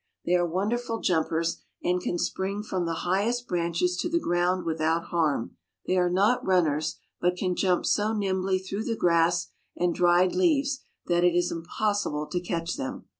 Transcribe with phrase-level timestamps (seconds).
[0.25, 5.09] They are wonderful jumpers, and can spring from the highest branches to the ground without
[5.09, 5.57] harm.
[5.85, 10.79] They are not runners, but can jump so nimbly through the grass and dried leaves
[11.05, 13.05] that it is impossible to catch them.